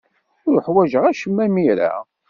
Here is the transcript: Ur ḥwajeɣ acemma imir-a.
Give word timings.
Ur 0.49 0.57
ḥwajeɣ 0.65 1.03
acemma 1.05 1.43
imir-a. 1.47 1.93